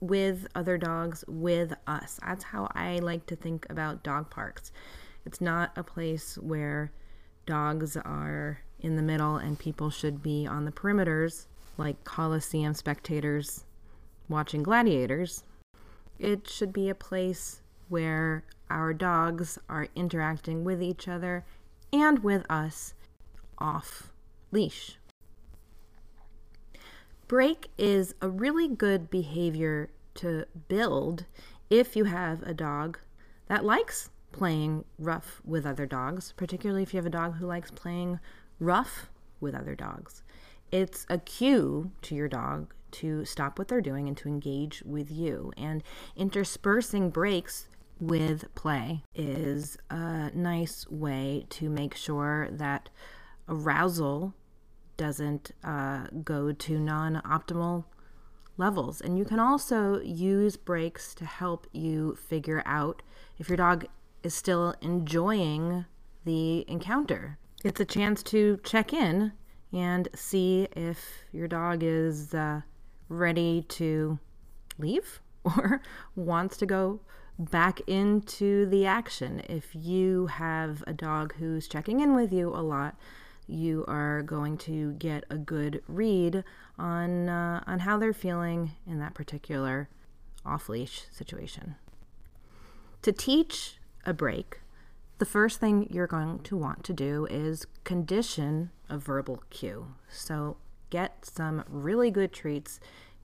with 0.00 0.48
other 0.54 0.76
dogs 0.76 1.24
with 1.28 1.74
us. 1.86 2.18
That's 2.26 2.44
how 2.44 2.68
I 2.74 2.98
like 2.98 3.26
to 3.26 3.36
think 3.36 3.66
about 3.70 4.02
dog 4.02 4.30
parks. 4.30 4.72
It's 5.24 5.40
not 5.40 5.72
a 5.76 5.82
place 5.82 6.36
where 6.36 6.92
dogs 7.46 7.96
are 7.96 8.60
in 8.80 8.96
the 8.96 9.02
middle 9.02 9.36
and 9.36 9.58
people 9.58 9.90
should 9.90 10.22
be 10.22 10.46
on 10.46 10.64
the 10.64 10.72
perimeters 10.72 11.46
like 11.78 12.04
Coliseum 12.04 12.74
spectators 12.74 13.64
watching 14.28 14.62
gladiators. 14.62 15.44
It 16.18 16.48
should 16.48 16.72
be 16.72 16.88
a 16.88 16.94
place 16.94 17.62
where 17.88 18.44
our 18.70 18.92
dogs 18.92 19.58
are 19.68 19.88
interacting 19.94 20.64
with 20.64 20.82
each 20.82 21.06
other 21.08 21.44
and 21.92 22.20
with 22.20 22.44
us 22.50 22.94
off 23.58 24.12
leash. 24.50 24.98
Break 27.28 27.68
is 27.78 28.14
a 28.20 28.28
really 28.28 28.68
good 28.68 29.10
behavior 29.10 29.90
to 30.14 30.44
build 30.68 31.24
if 31.70 31.96
you 31.96 32.04
have 32.04 32.42
a 32.42 32.52
dog 32.52 32.98
that 33.48 33.64
likes 33.64 34.10
playing 34.32 34.84
rough 34.98 35.40
with 35.44 35.66
other 35.66 35.86
dogs, 35.86 36.32
particularly 36.36 36.82
if 36.82 36.92
you 36.92 36.98
have 36.98 37.06
a 37.06 37.10
dog 37.10 37.36
who 37.36 37.46
likes 37.46 37.70
playing 37.70 38.18
rough 38.58 39.10
with 39.40 39.54
other 39.54 39.74
dogs. 39.74 40.22
It's 40.70 41.06
a 41.08 41.18
cue 41.18 41.92
to 42.02 42.14
your 42.14 42.28
dog 42.28 42.72
to 42.92 43.24
stop 43.24 43.58
what 43.58 43.68
they're 43.68 43.80
doing 43.80 44.08
and 44.08 44.16
to 44.18 44.28
engage 44.28 44.82
with 44.84 45.10
you. 45.10 45.52
And 45.56 45.82
interspersing 46.16 47.10
breaks 47.10 47.68
with 48.00 48.52
play 48.54 49.02
is 49.14 49.76
a 49.90 50.30
nice 50.34 50.88
way 50.88 51.46
to 51.50 51.70
make 51.70 51.94
sure 51.94 52.48
that 52.50 52.88
arousal 53.48 54.34
doesn't 54.96 55.52
uh, 55.64 56.06
go 56.22 56.52
to 56.52 56.78
non 56.78 57.22
optimal 57.24 57.84
levels. 58.56 59.00
And 59.00 59.18
you 59.18 59.24
can 59.24 59.38
also 59.38 60.00
use 60.00 60.56
breaks 60.56 61.14
to 61.14 61.24
help 61.24 61.66
you 61.72 62.16
figure 62.16 62.62
out 62.66 63.02
if 63.38 63.48
your 63.48 63.56
dog 63.56 63.86
is 64.22 64.34
still 64.34 64.74
enjoying 64.80 65.84
the 66.24 66.64
encounter. 66.68 67.38
It's 67.64 67.80
a 67.80 67.84
chance 67.84 68.22
to 68.24 68.58
check 68.64 68.92
in 68.92 69.32
and 69.72 70.08
see 70.14 70.68
if 70.76 71.24
your 71.32 71.48
dog 71.48 71.82
is 71.82 72.34
uh, 72.34 72.62
ready 73.08 73.62
to 73.68 74.18
leave 74.78 75.20
or 75.44 75.80
wants 76.16 76.56
to 76.58 76.66
go 76.66 77.00
back 77.38 77.80
into 77.86 78.66
the 78.66 78.86
action. 78.86 79.42
If 79.48 79.74
you 79.74 80.26
have 80.26 80.84
a 80.86 80.92
dog 80.92 81.34
who's 81.36 81.66
checking 81.66 82.00
in 82.00 82.14
with 82.14 82.32
you 82.32 82.48
a 82.48 82.60
lot, 82.62 82.96
you 83.48 83.84
are 83.88 84.22
going 84.22 84.56
to 84.56 84.92
get 84.92 85.24
a 85.30 85.36
good 85.36 85.82
read 85.88 86.44
on 86.78 87.28
uh, 87.28 87.62
on 87.66 87.80
how 87.80 87.98
they're 87.98 88.12
feeling 88.12 88.72
in 88.86 88.98
that 89.00 89.14
particular 89.14 89.88
off 90.44 90.68
leash 90.68 91.04
situation. 91.10 91.76
To 93.02 93.12
teach 93.12 93.78
a 94.04 94.12
break, 94.12 94.60
the 95.18 95.26
first 95.26 95.60
thing 95.60 95.88
you're 95.90 96.06
going 96.06 96.40
to 96.40 96.56
want 96.56 96.82
to 96.84 96.92
do 96.92 97.26
is 97.30 97.66
condition 97.84 98.70
a 98.88 98.98
verbal 98.98 99.42
cue. 99.50 99.94
So 100.08 100.56
get 100.90 101.24
some 101.24 101.64
really 101.68 102.10
good 102.10 102.32
treats 102.32 102.80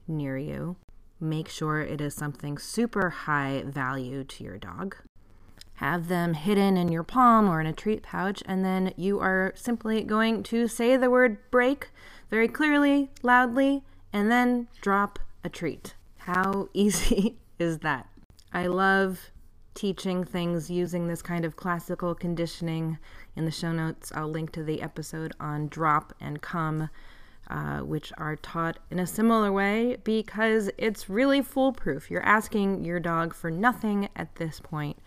near 0.07 0.37
you. 0.37 0.77
Make 1.19 1.49
sure 1.49 1.81
it 1.81 1.99
is 1.99 2.13
something 2.13 2.57
super 2.57 3.09
high 3.09 3.63
value 3.65 4.23
to 4.23 4.43
your 4.43 4.57
dog. 4.57 4.95
Have 5.75 6.07
them 6.07 6.33
hidden 6.33 6.77
in 6.77 6.89
your 6.89 7.03
palm 7.03 7.49
or 7.49 7.59
in 7.61 7.67
a 7.67 7.73
treat 7.73 8.03
pouch, 8.03 8.41
and 8.45 8.63
then 8.63 8.93
you 8.95 9.19
are 9.19 9.53
simply 9.55 10.01
going 10.01 10.43
to 10.43 10.67
say 10.67 10.97
the 10.97 11.09
word 11.09 11.37
break 11.51 11.89
very 12.29 12.47
clearly, 12.47 13.11
loudly, 13.23 13.83
and 14.11 14.31
then 14.31 14.67
drop 14.81 15.19
a 15.43 15.49
treat. 15.49 15.95
How 16.19 16.69
easy 16.73 17.37
is 17.57 17.79
that? 17.79 18.09
I 18.51 18.67
love 18.67 19.31
teaching 19.79 20.25
things 20.25 20.69
using 20.69 21.07
this 21.07 21.21
kind 21.21 21.45
of 21.45 21.55
classical 21.55 22.13
conditioning. 22.13 22.97
In 23.37 23.45
the 23.45 23.51
show 23.51 23.71
notes, 23.71 24.11
I'll 24.13 24.27
link 24.27 24.51
to 24.51 24.63
the 24.63 24.81
episode 24.81 25.31
on 25.39 25.69
drop 25.69 26.13
and 26.19 26.41
come, 26.41 26.89
uh, 27.49 27.79
which 27.79 28.11
are 28.17 28.35
taught 28.35 28.77
in 28.91 28.99
a 28.99 29.07
similar 29.07 29.53
way 29.53 29.95
because 30.03 30.69
it's 30.77 31.09
really 31.09 31.41
foolproof. 31.41 32.11
You're 32.11 32.25
asking 32.25 32.83
your 32.83 32.99
dog 32.99 33.33
for 33.33 33.49
nothing 33.49 34.09
at 34.17 34.35
this 34.35 34.59
point, 34.59 34.97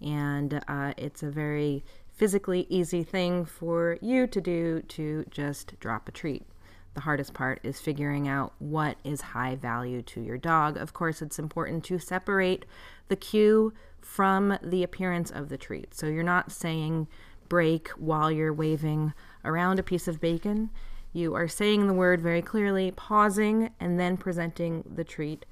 and 0.00 0.62
uh, 0.68 0.94
it's 0.96 1.24
a 1.24 1.30
very 1.30 1.82
physically 2.12 2.68
easy 2.68 3.02
thing 3.02 3.44
for 3.44 3.98
you 4.00 4.28
to 4.28 4.40
do 4.40 4.80
to 4.82 5.24
just 5.32 5.74
drop 5.80 6.08
a 6.08 6.12
treat. 6.12 6.46
The 6.94 7.00
hardest 7.00 7.34
part 7.34 7.58
is 7.64 7.80
figuring 7.80 8.28
out 8.28 8.52
what 8.60 8.96
is 9.02 9.20
high 9.20 9.56
value 9.56 10.02
to 10.02 10.20
your 10.20 10.38
dog. 10.38 10.76
Of 10.76 10.92
course, 10.92 11.20
it's 11.20 11.38
important 11.40 11.82
to 11.84 11.98
separate 11.98 12.64
the 13.08 13.16
cue 13.16 13.72
from 14.02 14.58
the 14.62 14.82
appearance 14.82 15.30
of 15.30 15.48
the 15.48 15.58
treat. 15.58 15.94
So 15.94 16.06
you're 16.06 16.22
not 16.22 16.52
saying 16.52 17.08
break 17.48 17.88
while 17.90 18.30
you're 18.30 18.52
waving 18.52 19.12
around 19.44 19.78
a 19.78 19.82
piece 19.82 20.08
of 20.08 20.20
bacon. 20.20 20.70
You 21.12 21.34
are 21.34 21.48
saying 21.48 21.86
the 21.86 21.92
word 21.92 22.20
very 22.20 22.42
clearly, 22.42 22.92
pausing, 22.92 23.70
and 23.80 23.98
then 23.98 24.16
presenting 24.16 24.84
the 24.94 25.04
treat. 25.04 25.44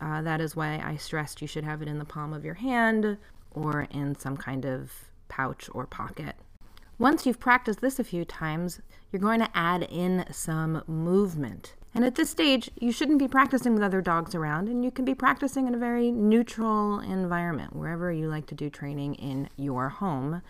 Uh, 0.00 0.22
that 0.22 0.40
is 0.40 0.54
why 0.54 0.80
I 0.84 0.96
stressed 0.96 1.40
you 1.40 1.48
should 1.48 1.64
have 1.64 1.82
it 1.82 1.88
in 1.88 1.98
the 1.98 2.04
palm 2.04 2.32
of 2.32 2.44
your 2.44 2.54
hand 2.54 3.18
or 3.50 3.88
in 3.90 4.14
some 4.16 4.36
kind 4.36 4.64
of 4.64 4.92
pouch 5.28 5.68
or 5.72 5.86
pocket. 5.86 6.36
Once 6.98 7.24
you've 7.24 7.40
practiced 7.40 7.80
this 7.80 7.98
a 7.98 8.04
few 8.04 8.24
times, 8.24 8.80
you're 9.10 9.20
going 9.20 9.40
to 9.40 9.50
add 9.54 9.84
in 9.84 10.24
some 10.30 10.82
movement. 10.86 11.74
And 11.94 12.04
at 12.04 12.14
this 12.14 12.30
stage, 12.30 12.70
you 12.78 12.92
shouldn't 12.92 13.18
be 13.18 13.28
practicing 13.28 13.74
with 13.74 13.82
other 13.82 14.00
dogs 14.00 14.34
around, 14.34 14.68
and 14.68 14.84
you 14.84 14.90
can 14.90 15.04
be 15.04 15.14
practicing 15.14 15.66
in 15.66 15.74
a 15.74 15.78
very 15.78 16.10
neutral 16.10 17.00
environment, 17.00 17.74
wherever 17.74 18.12
you 18.12 18.28
like 18.28 18.46
to 18.46 18.54
do 18.54 18.68
training 18.68 19.14
in 19.14 19.48
your 19.56 19.88
home. 19.88 20.42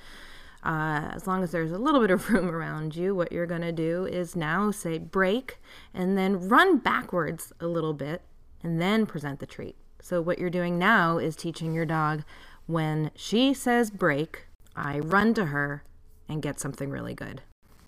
Uh, 0.64 1.08
as 1.12 1.26
long 1.26 1.42
as 1.42 1.52
there's 1.52 1.70
a 1.70 1.78
little 1.78 2.00
bit 2.00 2.10
of 2.10 2.28
room 2.30 2.50
around 2.50 2.96
you, 2.96 3.14
what 3.14 3.30
you're 3.30 3.46
going 3.46 3.62
to 3.62 3.72
do 3.72 4.04
is 4.04 4.34
now 4.34 4.70
say 4.70 4.98
break 4.98 5.58
and 5.94 6.18
then 6.18 6.48
run 6.48 6.78
backwards 6.78 7.52
a 7.60 7.66
little 7.66 7.94
bit 7.94 8.22
and 8.62 8.80
then 8.80 9.06
present 9.06 9.38
the 9.38 9.46
treat. 9.46 9.76
So, 10.00 10.20
what 10.20 10.38
you're 10.38 10.50
doing 10.50 10.78
now 10.78 11.18
is 11.18 11.36
teaching 11.36 11.72
your 11.72 11.86
dog 11.86 12.24
when 12.66 13.10
she 13.14 13.54
says 13.54 13.90
break, 13.90 14.46
I 14.76 14.98
run 14.98 15.34
to 15.34 15.46
her 15.46 15.84
and 16.28 16.42
get 16.42 16.60
something 16.60 16.90
really 16.90 17.14
good. 17.14 17.42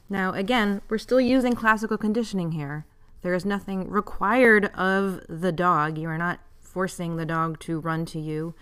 Now, 0.09 0.33
again, 0.33 0.81
we're 0.89 0.99
still 0.99 1.21
using 1.21 1.55
classical 1.55 1.99
conditioning 1.99 2.53
here. 2.53 2.85
There 3.23 3.35
is 3.35 3.45
nothing 3.45 3.89
required 3.89 4.67
of 4.75 5.21
the 5.29 5.53
dog. 5.53 5.99
You 5.99 6.09
are 6.09 6.19
not 6.19 6.41
forcing 6.61 7.17
the 7.17 7.27
dog 7.27 7.59
to 7.61 7.81
run 7.81 8.07
to 8.07 8.19
you. 8.19 8.55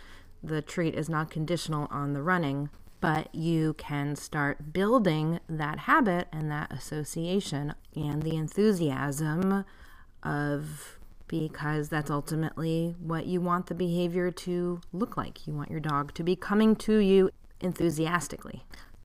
The 0.43 0.63
treat 0.63 0.95
is 0.95 1.09
not 1.09 1.31
conditional 1.31 1.89
on 1.91 2.13
the 2.13 2.23
running, 2.23 2.71
but 3.01 3.33
you 3.35 3.75
can 3.75 4.17
start 4.17 4.73
building 4.73 5.41
that 5.49 5.81
habit 5.81 6.29
and 6.33 6.51
that 6.51 6.73
association 6.73 7.75
and 7.95 8.23
the 8.23 8.37
enthusiasm 8.37 9.65
of 10.23 10.99
because 11.29 11.91
that's 11.91 12.11
ultimately 12.11 12.97
what 12.99 13.27
you 13.27 13.41
want 13.41 13.67
the 13.67 13.75
behavior 13.75 14.31
to 14.31 14.81
look 14.93 15.17
like. 15.17 15.47
You 15.47 15.53
want 15.53 15.71
your 15.71 15.81
dog 15.81 16.15
to 16.15 16.23
be 16.23 16.35
coming 16.35 16.75
to 16.77 16.97
you 16.97 17.31
enthusiastically. 17.61 18.65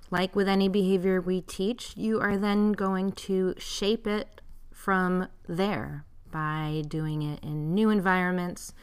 Like 0.09 0.35
with 0.35 0.47
any 0.47 0.69
behavior 0.69 1.19
we 1.19 1.41
teach, 1.41 1.93
you 1.97 2.21
are 2.21 2.37
then 2.37 2.71
going 2.71 3.11
to 3.13 3.55
shape 3.57 4.07
it 4.07 4.41
from 4.83 5.29
there 5.47 6.03
by 6.29 6.83
doing 6.89 7.21
it 7.21 7.41
in 7.41 7.73
new 7.73 7.89
environments 7.89 8.73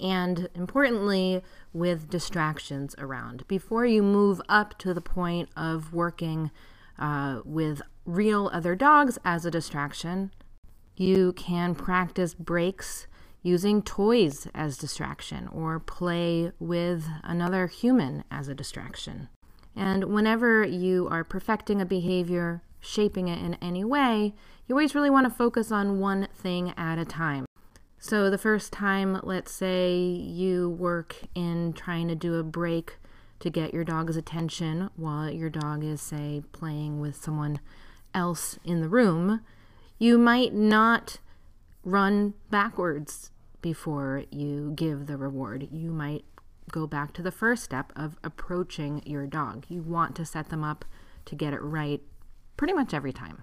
and 0.00 0.48
importantly 0.54 1.42
with 1.74 2.08
distractions 2.08 2.94
around. 2.96 3.46
Before 3.46 3.84
you 3.84 4.02
move 4.02 4.40
up 4.48 4.78
to 4.78 4.94
the 4.94 5.02
point 5.02 5.50
of 5.54 5.92
working 5.92 6.50
uh, 6.98 7.40
with 7.44 7.82
real 8.06 8.48
other 8.54 8.74
dogs 8.74 9.18
as 9.22 9.44
a 9.44 9.50
distraction 9.50 10.30
you 10.96 11.32
can 11.32 11.74
practice 11.74 12.32
breaks 12.34 13.06
using 13.42 13.82
toys 13.82 14.46
as 14.54 14.78
distraction 14.78 15.48
or 15.48 15.78
play 15.78 16.52
with 16.58 17.06
another 17.22 17.66
human 17.66 18.24
as 18.30 18.48
a 18.48 18.54
distraction. 18.54 19.28
And 19.76 20.04
whenever 20.04 20.62
you 20.62 21.08
are 21.10 21.24
perfecting 21.24 21.80
a 21.80 21.86
behavior 21.86 22.62
shaping 22.80 23.28
it 23.28 23.42
in 23.42 23.54
any 23.54 23.84
way 23.84 24.34
you 24.70 24.76
always 24.76 24.94
really 24.94 25.10
want 25.10 25.24
to 25.24 25.34
focus 25.34 25.72
on 25.72 25.98
one 25.98 26.28
thing 26.32 26.72
at 26.76 26.96
a 26.96 27.04
time. 27.04 27.44
So, 27.98 28.30
the 28.30 28.38
first 28.38 28.72
time, 28.72 29.18
let's 29.24 29.50
say 29.50 29.98
you 29.98 30.70
work 30.70 31.16
in 31.34 31.72
trying 31.72 32.06
to 32.06 32.14
do 32.14 32.36
a 32.36 32.44
break 32.44 32.96
to 33.40 33.50
get 33.50 33.74
your 33.74 33.82
dog's 33.82 34.16
attention 34.16 34.88
while 34.94 35.28
your 35.28 35.50
dog 35.50 35.82
is, 35.82 36.00
say, 36.00 36.44
playing 36.52 37.00
with 37.00 37.16
someone 37.16 37.58
else 38.14 38.60
in 38.64 38.80
the 38.80 38.88
room, 38.88 39.40
you 39.98 40.16
might 40.18 40.54
not 40.54 41.18
run 41.82 42.34
backwards 42.48 43.32
before 43.60 44.22
you 44.30 44.72
give 44.76 45.08
the 45.08 45.16
reward. 45.16 45.66
You 45.72 45.90
might 45.90 46.24
go 46.70 46.86
back 46.86 47.12
to 47.14 47.22
the 47.22 47.32
first 47.32 47.64
step 47.64 47.92
of 47.96 48.16
approaching 48.22 49.02
your 49.04 49.26
dog. 49.26 49.64
You 49.68 49.82
want 49.82 50.14
to 50.14 50.24
set 50.24 50.48
them 50.48 50.62
up 50.62 50.84
to 51.24 51.34
get 51.34 51.52
it 51.52 51.60
right 51.60 52.00
pretty 52.56 52.72
much 52.72 52.94
every 52.94 53.12
time. 53.12 53.42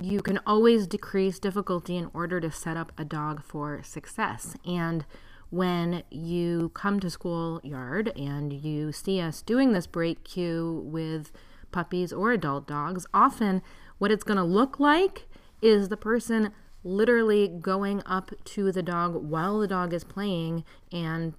You 0.00 0.20
can 0.20 0.40
always 0.46 0.86
decrease 0.86 1.38
difficulty 1.38 1.96
in 1.96 2.10
order 2.12 2.38
to 2.40 2.50
set 2.50 2.76
up 2.76 2.92
a 2.98 3.04
dog 3.04 3.42
for 3.42 3.82
success. 3.82 4.54
And 4.66 5.06
when 5.48 6.02
you 6.10 6.70
come 6.74 7.00
to 7.00 7.08
school 7.08 7.60
yard 7.64 8.12
and 8.16 8.52
you 8.52 8.92
see 8.92 9.20
us 9.20 9.40
doing 9.40 9.72
this 9.72 9.86
break 9.86 10.22
cue 10.22 10.82
with 10.84 11.32
puppies 11.72 12.12
or 12.12 12.32
adult 12.32 12.66
dogs, 12.66 13.06
often 13.14 13.62
what 13.96 14.10
it's 14.10 14.24
going 14.24 14.36
to 14.36 14.44
look 14.44 14.78
like 14.78 15.28
is 15.62 15.88
the 15.88 15.96
person 15.96 16.52
literally 16.84 17.48
going 17.48 18.02
up 18.04 18.30
to 18.44 18.70
the 18.70 18.82
dog 18.82 19.14
while 19.14 19.58
the 19.58 19.66
dog 19.66 19.94
is 19.94 20.04
playing 20.04 20.62
and 20.92 21.32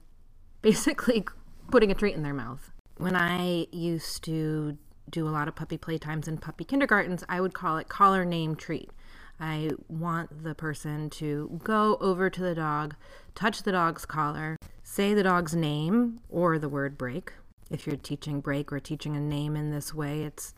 basically 0.62 1.26
putting 1.72 1.92
a 1.92 1.96
treat 1.96 2.16
in 2.16 2.24
their 2.24 2.34
mouth. 2.34 2.72
When 2.98 3.16
I 3.16 3.68
used 3.72 4.24
to 4.24 4.78
do 5.10 5.28
a 5.28 5.32
lot 5.32 5.48
of 5.48 5.56
puppy 5.56 5.78
playtimes 5.78 6.28
in 6.28 6.38
puppy 6.38 6.64
kindergartens, 6.64 7.24
I 7.30 7.42
would 7.42 7.54
call 7.54 7.78
it 7.78 7.90
collar 7.90 8.26
name 8.26 8.56
treat. 8.56 8.92
I 9.40 9.72
want 9.88 10.44
the 10.44 10.56
person 10.56 11.10
to 11.12 11.60
go 11.64 11.98
over 12.02 12.30
to 12.30 12.42
the 12.42 12.56
dog, 12.56 12.96
touch 13.36 13.64
the 13.64 13.72
dog's 13.72 14.06
collar, 14.06 14.58
say 14.84 15.14
the 15.14 15.24
dog's 15.24 15.56
name 15.56 16.20
or 16.30 16.58
the 16.58 16.70
word 16.70 16.98
break. 16.98 17.34
If 17.70 17.86
you're 17.86 17.98
teaching 17.98 18.42
break 18.42 18.72
or 18.72 18.80
teaching 18.80 19.16
a 19.16 19.20
name 19.20 19.56
in 19.56 19.72
this 19.72 19.94
way, 19.94 20.24
it's 20.24 20.54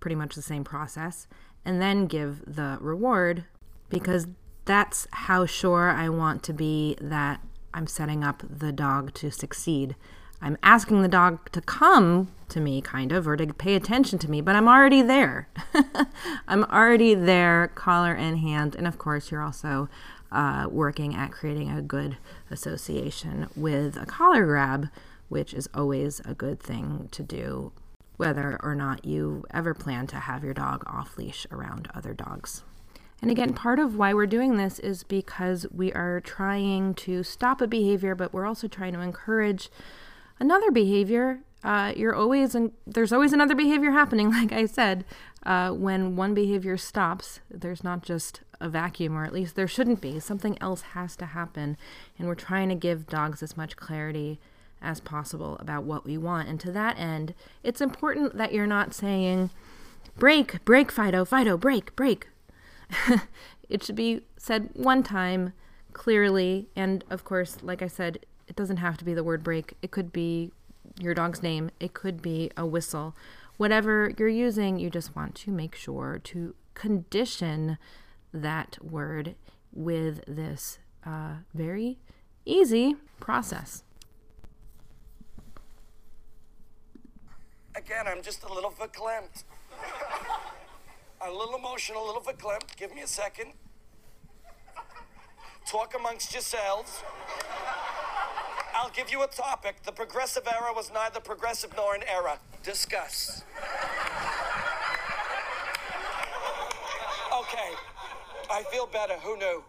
pretty 0.00 0.16
much 0.16 0.34
the 0.34 0.42
same 0.42 0.64
process. 0.64 1.28
And 1.64 1.80
then 1.80 2.06
give 2.06 2.42
the 2.46 2.78
reward 2.80 3.44
because 3.88 4.26
that's 4.64 5.06
how 5.12 5.46
sure 5.46 5.90
I 5.90 6.08
want 6.08 6.42
to 6.44 6.52
be 6.52 6.96
that 7.00 7.40
I'm 7.72 7.86
setting 7.86 8.24
up 8.24 8.42
the 8.48 8.72
dog 8.72 9.14
to 9.14 9.30
succeed. 9.30 9.96
I'm 10.42 10.56
asking 10.62 11.02
the 11.02 11.08
dog 11.08 11.50
to 11.52 11.60
come 11.60 12.28
to 12.48 12.60
me, 12.60 12.80
kind 12.80 13.12
of, 13.12 13.28
or 13.28 13.36
to 13.36 13.46
pay 13.52 13.74
attention 13.74 14.18
to 14.20 14.30
me, 14.30 14.40
but 14.40 14.56
I'm 14.56 14.68
already 14.68 15.02
there. 15.02 15.48
I'm 16.48 16.64
already 16.64 17.14
there, 17.14 17.70
collar 17.74 18.14
in 18.14 18.36
hand. 18.36 18.74
And 18.74 18.86
of 18.86 18.98
course, 18.98 19.30
you're 19.30 19.42
also 19.42 19.88
uh, 20.32 20.66
working 20.70 21.14
at 21.14 21.30
creating 21.30 21.70
a 21.70 21.82
good 21.82 22.16
association 22.50 23.48
with 23.54 23.96
a 23.96 24.06
collar 24.06 24.44
grab, 24.46 24.88
which 25.28 25.54
is 25.54 25.68
always 25.74 26.20
a 26.24 26.34
good 26.34 26.60
thing 26.60 27.08
to 27.12 27.22
do, 27.22 27.72
whether 28.16 28.58
or 28.62 28.74
not 28.74 29.04
you 29.04 29.44
ever 29.50 29.74
plan 29.74 30.06
to 30.08 30.16
have 30.16 30.42
your 30.42 30.54
dog 30.54 30.82
off 30.86 31.16
leash 31.16 31.46
around 31.50 31.88
other 31.94 32.14
dogs. 32.14 32.62
And 33.22 33.30
again, 33.30 33.52
part 33.52 33.78
of 33.78 33.96
why 33.96 34.14
we're 34.14 34.26
doing 34.26 34.56
this 34.56 34.78
is 34.78 35.02
because 35.02 35.66
we 35.70 35.92
are 35.92 36.20
trying 36.20 36.94
to 36.94 37.22
stop 37.22 37.60
a 37.60 37.66
behavior, 37.66 38.14
but 38.14 38.32
we're 38.32 38.46
also 38.46 38.66
trying 38.66 38.94
to 38.94 39.00
encourage 39.00 39.68
another 40.40 40.70
behavior. 40.70 41.40
Uh, 41.62 41.92
you're 41.94 42.14
always 42.14 42.54
and 42.54 42.72
there's 42.86 43.12
always 43.12 43.32
another 43.32 43.54
behavior 43.54 43.90
happening. 43.90 44.30
Like 44.40 44.52
I 44.52 44.66
said, 44.66 45.04
uh, 45.44 45.70
when 45.70 46.16
one 46.16 46.34
behavior 46.34 46.76
stops, 46.76 47.40
there's 47.50 47.84
not 47.84 48.02
just 48.02 48.40
a 48.60 48.68
vacuum, 48.68 49.16
or 49.16 49.24
at 49.24 49.32
least 49.32 49.54
there 49.54 49.68
shouldn't 49.68 50.00
be. 50.00 50.18
Something 50.20 50.56
else 50.60 50.82
has 50.82 51.16
to 51.16 51.26
happen, 51.26 51.76
and 52.18 52.28
we're 52.28 52.34
trying 52.34 52.68
to 52.70 52.74
give 52.74 53.06
dogs 53.06 53.42
as 53.42 53.56
much 53.56 53.76
clarity 53.76 54.40
as 54.82 55.00
possible 55.00 55.56
about 55.60 55.84
what 55.84 56.04
we 56.04 56.16
want. 56.16 56.48
And 56.48 56.58
to 56.60 56.72
that 56.72 56.98
end, 56.98 57.34
it's 57.62 57.80
important 57.80 58.36
that 58.36 58.52
you're 58.52 58.66
not 58.66 58.94
saying, 58.94 59.50
"Break, 60.18 60.64
break, 60.64 60.90
Fido, 60.90 61.24
Fido, 61.24 61.56
break, 61.56 61.94
break." 61.96 62.28
it 63.68 63.82
should 63.82 63.96
be 63.96 64.22
said 64.36 64.70
one 64.74 65.02
time 65.02 65.52
clearly. 65.92 66.68
And 66.76 67.04
of 67.10 67.24
course, 67.24 67.58
like 67.62 67.82
I 67.82 67.86
said, 67.86 68.24
it 68.50 68.56
doesn't 68.56 68.78
have 68.78 68.98
to 68.98 69.04
be 69.04 69.14
the 69.14 69.22
word 69.22 69.44
break. 69.44 69.74
It 69.80 69.92
could 69.92 70.12
be 70.12 70.50
your 70.98 71.14
dog's 71.14 71.42
name, 71.42 71.70
it 71.78 71.94
could 71.94 72.20
be 72.20 72.50
a 72.56 72.66
whistle. 72.66 73.16
Whatever 73.56 74.12
you're 74.18 74.28
using, 74.28 74.78
you 74.78 74.90
just 74.90 75.14
want 75.14 75.36
to 75.36 75.52
make 75.52 75.76
sure 75.76 76.20
to 76.24 76.54
condition 76.74 77.78
that 78.34 78.76
word 78.82 79.36
with 79.72 80.24
this 80.26 80.78
uh, 81.06 81.34
very 81.54 81.98
easy 82.44 82.96
process. 83.20 83.84
Again, 87.76 88.06
I'm 88.08 88.22
just 88.22 88.42
a 88.42 88.52
little 88.52 88.72
verklempt. 88.72 89.44
a 91.20 91.30
little 91.30 91.54
emotional, 91.54 92.04
a 92.04 92.06
little 92.06 92.22
verklempt. 92.22 92.76
Give 92.76 92.92
me 92.92 93.02
a 93.02 93.06
second. 93.06 93.52
Talk 95.66 95.94
amongst 95.96 96.32
yourselves. 96.32 97.04
I'll 98.80 98.88
give 98.88 99.10
you 99.12 99.22
a 99.22 99.26
topic. 99.26 99.82
The 99.82 99.92
progressive 99.92 100.48
era 100.48 100.72
was 100.74 100.90
neither 100.90 101.20
progressive 101.20 101.70
nor 101.76 101.94
an 101.94 102.02
era. 102.08 102.38
Discuss. 102.62 103.42
Okay. 107.40 107.74
I 108.50 108.62
feel 108.72 108.86
better. 108.86 109.18
Who 109.18 109.36
knew? 109.36 109.62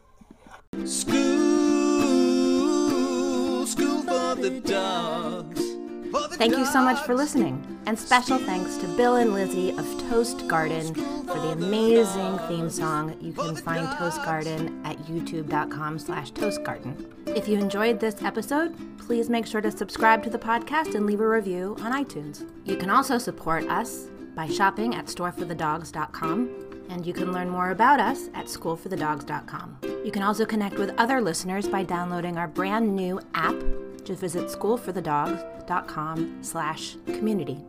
School, 0.88 1.28
school 3.68 4.04
for 4.04 4.36
the 4.36 4.62
dogs. 4.62 5.60
For 6.12 6.30
the 6.30 6.38
Thank 6.38 6.56
you 6.56 6.66
so 6.66 6.82
much 6.82 7.06
for 7.06 7.14
listening. 7.14 7.62
And 7.88 8.00
special 8.00 8.38
thanks 8.38 8.78
to 8.78 8.88
Bill 8.96 9.18
and 9.18 9.34
Lizzie 9.34 9.72
of 9.72 9.86
Toast 10.10 10.48
Garden 10.48 10.94
for 10.94 11.21
the 11.42 11.52
amazing 11.52 12.38
theme 12.48 12.70
song. 12.70 13.18
You 13.20 13.34
can 13.34 13.56
find 13.56 13.88
Toast 13.98 14.24
Garden 14.24 14.82
at 14.86 14.98
youtube.com 15.00 16.00
slash 16.00 16.32
toastgarden. 16.34 17.28
If 17.36 17.48
you 17.48 17.58
enjoyed 17.58 18.00
this 18.00 18.22
episode, 18.22 18.76
please 19.00 19.30
make 19.30 19.46
sure 19.46 19.62
to 19.62 19.72
subscribe 19.72 20.24
to 20.24 20.30
the 20.30 20.40
podcast 20.40 20.96
and 20.96 21.06
leave 21.06 21.20
a 21.20 21.28
review 21.28 21.76
on 21.82 21.92
iTunes. 21.92 22.48
You 22.66 22.78
can 22.78 22.90
also 22.90 23.18
support 23.18 23.68
us 23.70 24.08
by 24.36 24.48
shopping 24.48 24.96
at 24.96 25.08
storeforthedogs.com 25.08 26.50
and 26.90 27.06
you 27.08 27.14
can 27.14 27.32
learn 27.32 27.50
more 27.50 27.72
about 27.72 28.00
us 28.00 28.28
at 28.34 28.46
schoolforthedogs.com. 28.46 29.78
You 30.04 30.12
can 30.12 30.24
also 30.24 30.46
connect 30.46 30.78
with 30.78 30.94
other 30.98 31.22
listeners 31.22 31.68
by 31.68 31.84
downloading 31.84 32.38
our 32.38 32.48
brand 32.48 32.96
new 32.96 33.20
app. 33.34 33.56
Just 34.04 34.22
visit 34.22 34.48
schoolforthedogs.com 34.48 36.40
slash 36.42 36.96
community. 37.06 37.64